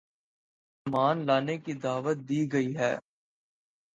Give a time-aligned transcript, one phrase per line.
[0.85, 2.93] ایمان لانے کی دعوت دی گئی ہے